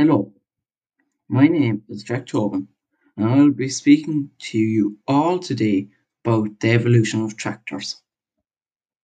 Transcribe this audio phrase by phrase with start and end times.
[0.00, 0.32] Hello,
[1.28, 2.68] my name is Jack Tobin,
[3.16, 5.88] and I will be speaking to you all today
[6.24, 8.00] about the evolution of tractors.